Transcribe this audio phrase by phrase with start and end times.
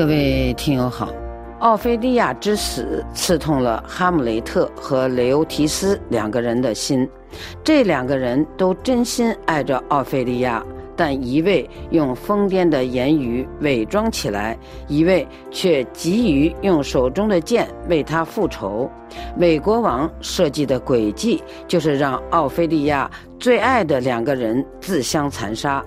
[0.00, 1.10] 各位听友好，
[1.58, 7.06] 奥菲利亚之死刺痛了哈姆雷特和雷欧提斯两个人的心，
[7.62, 10.64] 这两个人都真心爱着奥菲利亚，
[10.96, 14.58] 但一位用疯癫的言语伪装起来，
[14.88, 18.90] 一位却急于用手中的剑为他复仇。
[19.36, 23.08] 美国王设计的诡计就是让奥菲利亚
[23.38, 25.84] 最爱的两个人自相残杀。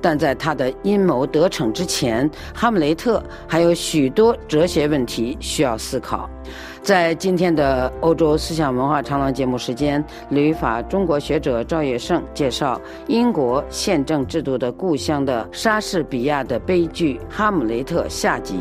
[0.00, 6.28] 但在他的阴谋得逞之前，哈姆雷特还有许多哲学问题需要思考。
[6.82, 18.60] 在今天的欧洲思想文化长廊节目时间，旅法中国学者赵业胜介绍英国宪政制度的故乡的莎士比亚的悲剧《哈姆雷特》下集。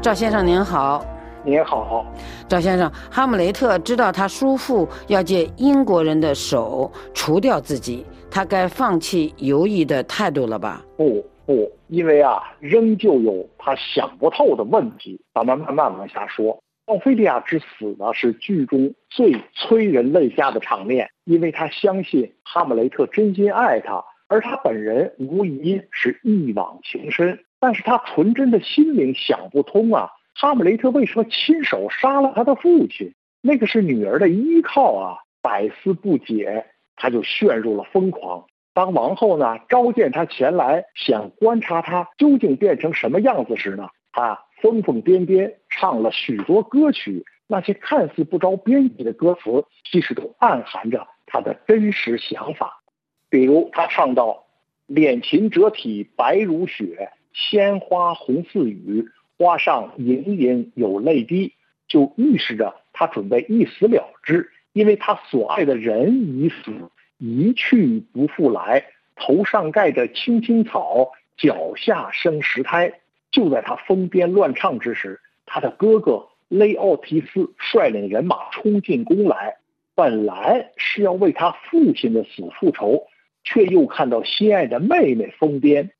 [0.00, 1.04] 赵先生您好。
[1.44, 2.06] 您好，
[2.48, 2.88] 赵先生。
[3.10, 10.84] 哈姆雷特知道他叔父要借英国人的手除掉自己，他该放弃犹疑的态度了吧？
[10.96, 15.20] 不不，因为啊，仍旧有他想不透的问题。
[15.34, 16.62] 咱们慢慢往下说。
[16.86, 30.08] 奥菲利亚之死呢，是剧中最催人泪下的场面，因为他相信哈姆雷特真心爱他，而他本人无疑是一往情深，但是他纯真的心灵想不通啊。
[30.34, 33.14] 哈姆雷特为什么亲手杀了他的父亲？
[33.40, 35.18] 那个是女儿的依靠啊！
[35.40, 36.66] 百思不解，
[36.96, 38.46] 他就陷入了疯狂。
[38.74, 47.24] 当王后呢召见他前来，想观察他究竟变成什么样子时呢，他疯疯癫癫唱了许多歌曲。
[47.48, 52.80] 那些看似不着边际的歌词，其实都暗含着他的真实想法。
[53.28, 54.46] 比如他唱到
[54.86, 59.06] ：“脸琴折体白如雪，鲜花红似雨。”
[59.42, 61.54] 花上隐隐有泪滴，
[61.88, 66.72] 就预示着他准备一死了之，因为他所爱的人已死，
[67.18, 68.84] 一去不复来。
[69.16, 73.00] 头上盖着青青草，脚下生石胎。
[73.32, 79.56] 就在他疯癫乱唱之时，他的哥哥雷奥提斯率领人马冲进宫来，
[79.96, 83.08] 本来是要为他父亲的死复仇，
[83.42, 85.90] 却又看到心爱的妹妹疯癫，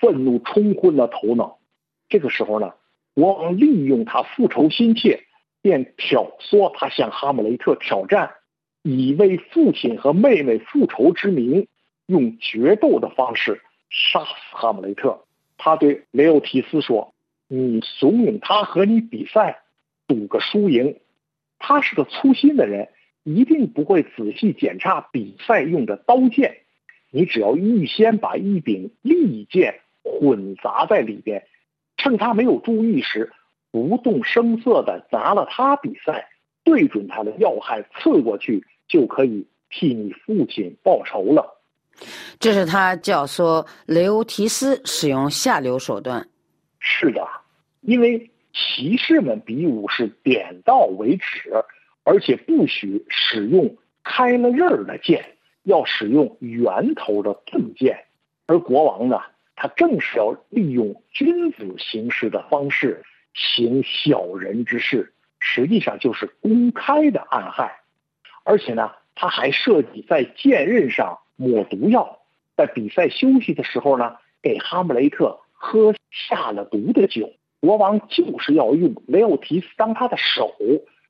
[0.00, 1.58] 愤怒冲昏了头脑。
[2.08, 2.74] 这个时候呢，
[3.16, 5.22] 国王利用他复仇心切，
[5.62, 8.34] 便挑唆他向哈姆雷特挑战，
[8.82, 11.66] 以为父亲和妹妹复仇之名，
[12.04, 15.24] 用决斗的方式杀死哈姆雷特。
[15.56, 17.14] 他对雷欧提斯说
[17.48, 19.62] ：“你怂恿他和你比赛，
[20.06, 20.98] 赌个输赢。
[21.58, 22.90] 他是个粗心的人，
[23.24, 26.58] 一定不会仔细检查比赛用的刀剑。
[27.10, 31.46] 你只要预先把一柄利剑混杂在里边。”
[32.06, 33.32] 趁他没有注意时，
[33.72, 36.28] 不动声色地砸了他比赛，
[36.62, 41.60] 对准他的要害刺过去，就可以替你父亲报仇了。
[42.38, 46.24] 这是他教唆雷欧提斯使用下流手段。
[46.78, 47.26] 是的，
[47.80, 51.50] 因为骑士们比武是点到为止，
[52.04, 55.24] 而且不许使用开了刃儿的剑，
[55.64, 58.04] 要使用圆头的钝剑。
[58.46, 59.20] 而国王呢？
[59.68, 63.02] 正是要利用君子行事的方式
[63.34, 67.80] 行小人之事，实际上就是公开的暗害。
[68.44, 72.20] 而且呢，他还设计在剑刃上抹毒药，
[72.56, 77.32] 在比赛休息的时候呢，给哈姆雷特喝下了毒的酒。
[77.60, 80.54] 国王就是要用雷奥提斯当他的手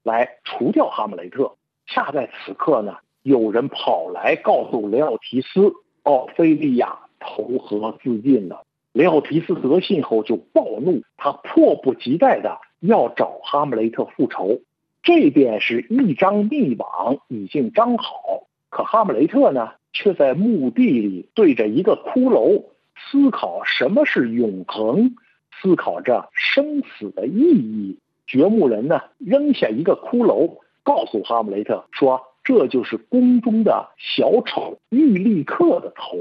[0.02, 1.56] 来除掉哈姆雷特。
[1.86, 6.98] 恰在此刻呢，有人跑来告诉雷奥提斯，奥菲利亚。
[7.20, 8.62] 投河自尽了。
[8.92, 14.60] 雷奥提斯得信后就暴怒，他迫不及待的要找哈姆雷特复仇。
[15.02, 22.64] 这便是一张密网已经张好，可哈姆雷特呢，却在墓地里对着一个骷髅
[22.96, 25.14] 思考什么是永恒，
[25.60, 27.98] 思考着生死的意义。
[28.26, 36.16] 掘墓人呢，扔下一个骷髅，告诉哈姆雷特说：“这就是宫中的小丑玉立克的头。”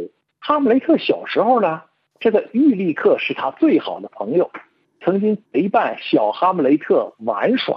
[0.48, 1.82] 哈姆雷特小时候呢，
[2.20, 4.52] 这个玉立克是他最好的朋友，
[5.02, 7.76] 曾经陪伴小哈姆雷特玩耍，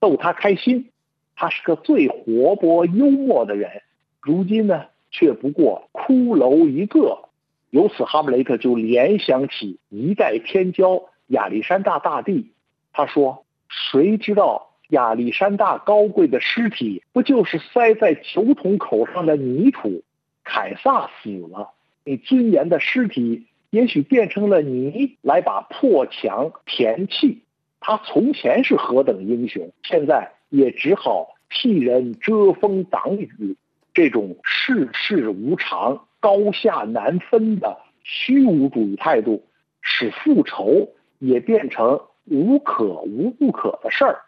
[0.00, 0.90] 逗他开心。
[1.36, 3.82] 他是个最活泼幽默的人，
[4.20, 7.28] 如今呢，却不过骷髅一个。
[7.70, 12.50] 由此，哈姆雷特就联想起一代天骄亚历山大大帝。
[12.92, 20.02] 他说：“谁知道亚历山大高贵的尸体，不就是塞在酒桶口上的泥土？
[20.42, 21.74] 凯撒死了。”
[22.08, 27.42] 你尊严的尸体也许变成了泥，来把破墙填砌。
[27.80, 33.58] 他从前是何等英雄，现在也只好替人遮风挡雨。
[33.92, 39.44] 这种世事无常、高下难分的虚无主义态度，
[39.82, 40.88] 使复仇
[41.18, 44.22] 也变成无可无不可的事儿。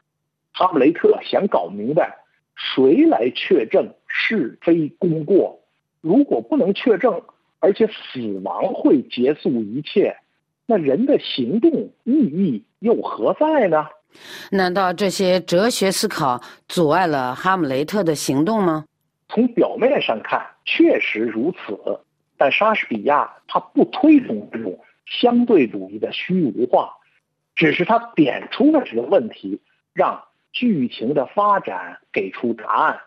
[0.53, 2.19] 哈姆雷特想搞明白，
[2.55, 5.61] 谁来确证是非功过？
[6.03, 7.23] 如果不能确证，
[7.61, 10.17] 而且死亡会结束一切，
[10.67, 11.71] 那人的行动
[12.05, 13.87] 意义又何在呢？
[14.51, 18.85] 难道这些哲学思考阻碍了哈姆雷特的行动吗？
[19.29, 22.01] 从表面上看，确实如此。
[22.37, 26.95] 但莎士比亚他不推崇这种相对主义的虚无化，
[27.55, 29.61] 只是他点出了这个问题，
[29.93, 33.01] 让剧情的发展给出答案。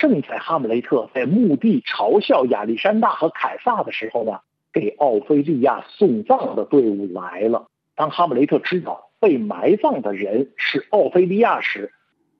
[0.00, 4.40] 正在哈姆雷特在墓地嘲笑亚历山大和凯撒的时候呢，
[4.72, 7.68] 给奥菲利亚送葬的队伍来了。
[7.94, 11.92] 当哈姆雷特知道被埋葬的人是奥菲利亚时，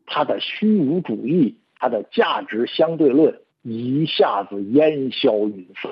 [0.06, 1.56] 他的虚无主义。
[1.82, 5.90] 他的价值相对论一下子烟消云散，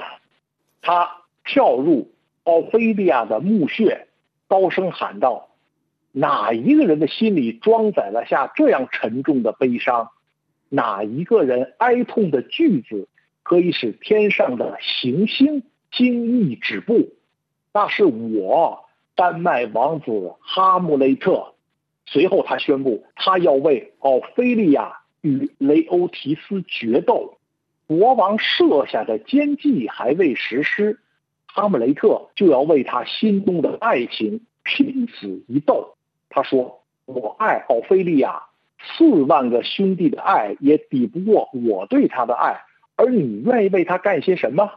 [0.82, 2.10] 他跳入
[2.44, 4.06] 奥菲利亚的墓穴，
[4.48, 5.48] 高声喊道
[6.12, 10.10] ：“哪一个人的心里装载了下这样沉重的悲伤？
[10.68, 13.08] 哪一个人哀痛的句子
[13.42, 17.10] 可以使天上的行星惊异止步？
[17.72, 18.84] 那是我，
[19.14, 21.54] 丹麦王子哈姆雷特。”
[22.06, 24.98] 随后，他宣布，他要为奥菲利亚。
[25.20, 27.38] 与雷欧提斯决斗，
[27.88, 31.00] 国王设下的奸计还未实施，
[31.44, 35.96] 哈姆雷特就要为他心中的爱情拼死一斗。
[36.30, 38.44] 他说：“我爱奥菲利亚，
[38.78, 42.62] 四万个兄弟的爱也抵不过我对他的爱。
[42.96, 44.70] 而你愿意为他干些什么？”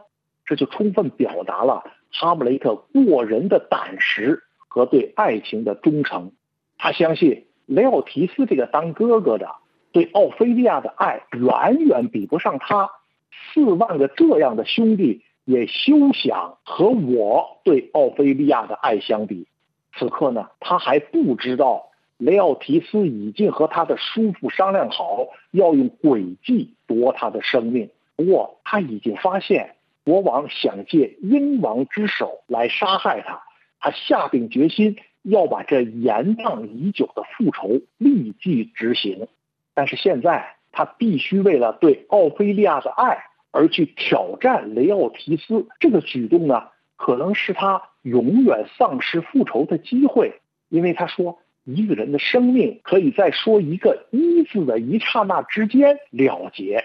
[0.44, 6.32] 这就充分表达了哈姆雷特过人的胆识和对爱情的忠诚。
[6.78, 9.48] 他相信雷奥提斯这个当哥哥的。
[9.92, 12.88] 对奥菲利亚的爱远远比不上他
[13.30, 19.46] 四万个这样的兄弟，也休想和我对奥菲利亚的爱相比。
[19.94, 21.90] 此刻呢，他还不知道
[22.24, 27.90] 雷奥提斯已经和他的叔父商量好，要用诡计夺他的生命。
[28.14, 29.74] 不过他已经发现
[30.04, 33.42] 国王想借英王之手来杀害他，
[33.80, 39.26] 他下定决心要把这延宕已久的复仇立即执行。
[39.74, 43.18] 但是现在他必须为了对奥菲利亚的爱
[43.50, 50.38] 而去挑战雷奥提斯，这个举动呢，可能是他永远丧失复仇的机会。
[50.68, 56.84] 因为他说，一个人的生命可以在说一个“一”字的一刹那之间了结。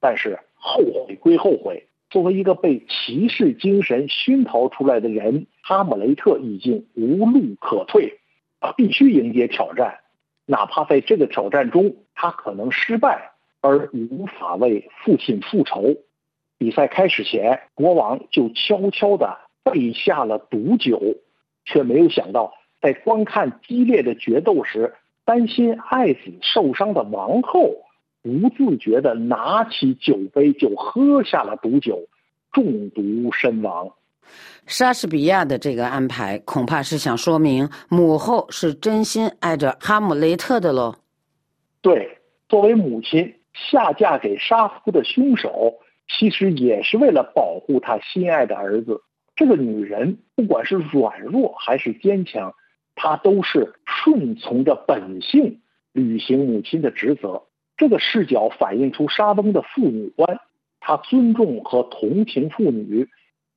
[0.00, 8.18] 但是后悔归后悔，作为一个被骑士精神熏陶出来的人，哈姆雷特已经无路可退，
[8.60, 9.98] 他必须迎接挑战。
[10.46, 15.96] 哪怕在这个挑战中，他可能失败而无法为父亲复仇。
[16.56, 21.00] 比赛开始前，国王就悄悄地备下了毒酒，
[21.64, 24.94] 却没有想到，在观看激烈的决斗时，
[25.24, 27.74] 担心爱子受伤的王后
[28.22, 32.08] 不自觉地拿起酒杯就喝下了毒酒，
[32.52, 33.90] 中毒身亡。
[34.66, 40.94] 莎士比亚的这个安排，恐怕是想说明母后是真心爱着哈姆雷特的喽。
[41.80, 42.18] 对，
[42.48, 45.74] 作为母亲下嫁给杀夫的凶手，
[46.08, 49.00] 其实也是为了保护她心爱的儿子。
[49.34, 52.54] 这个女人不管是软弱还是坚强，
[52.98, 55.60] 他都是顺从着本性
[55.92, 57.44] 履行母亲的职责。
[57.76, 60.40] 这个视角反映出沙翁的父女观，
[60.80, 63.08] 他尊重和同情妇女。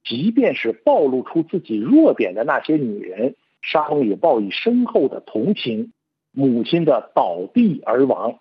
[0.03, 5.91] 即便是暴露出自己弱点的那些女人，沙翁也报以深厚的同情。
[6.31, 8.37] 母亲的倒地而亡，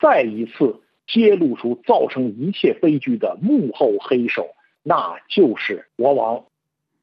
[0.00, 4.48] 再一次揭露出造成一切悲剧的幕后黑手，
[4.82, 6.44] 那就是国王。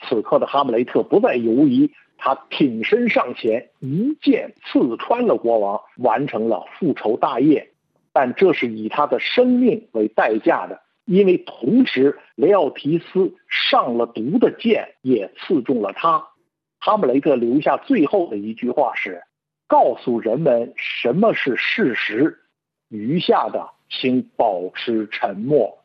[0.01, 1.91] 此刻的哈姆雷特不再犹疑，
[2.23, 7.71] 他挺身上前，一剑刺穿了国王，完成了复仇大业。
[8.13, 10.81] 但这是以他的生命为代价的。
[11.05, 16.27] 因为同时，雷奥提斯上了毒的剑也刺中了他。
[16.79, 19.23] 哈姆雷特留下最后的一句话是
[19.67, 22.37] ：“告诉人们什么是事实，
[22.87, 25.79] 余下的请保持沉默。”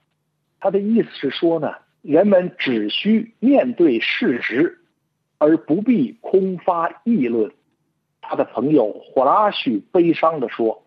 [0.61, 4.79] 他的意思是说呢，人们只需面对事实，
[5.39, 7.53] 而不必空发议论。
[8.21, 10.83] 他的朋友霍拉许悲伤地说：“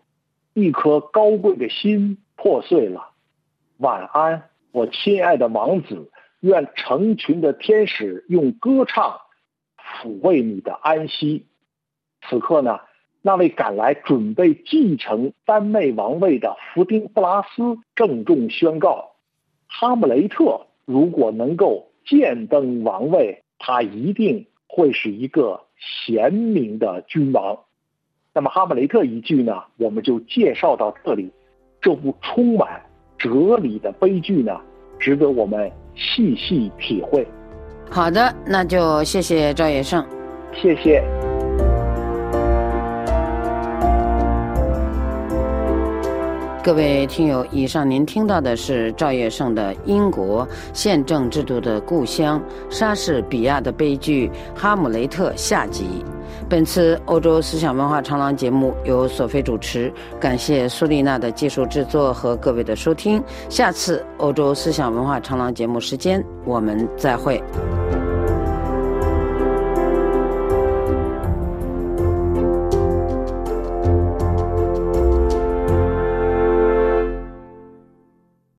[0.54, 3.10] 一颗高贵的心破碎了。”
[3.78, 6.10] 晚安，我亲爱的王子。
[6.42, 9.18] 愿成群的天使用歌唱
[9.76, 11.44] 抚慰你的安息。
[12.22, 12.80] 此刻呢，
[13.20, 19.10] 那位赶来准备继承丹麦王位的福丁布拉斯郑重宣告：
[19.68, 27.56] 哈姆雷特如果能够剑登王位，他一定会是一个贤明的君王。
[28.32, 31.30] 那么《哈姆雷特》一句呢，我们就介绍到这里。
[31.80, 32.82] 这部充满
[33.16, 34.60] 哲理的悲剧呢，
[34.98, 37.26] 值得我们细细体会。
[37.90, 40.04] 好的，那就谢谢赵野胜，
[40.54, 41.19] 谢谢。
[46.62, 56.04] 各位听友，以上您听到的是赵业胜的《英国宪政制度的故乡——莎士比亚的悲剧《哈姆雷特》下集。
[56.50, 59.90] 本次欧洲思想文化长廊节目由索菲主持，
[60.20, 63.22] 感谢苏丽娜的技术制作和各位的收听。
[63.48, 67.42] 下次欧洲思想文化长廊节目时间，我们再会。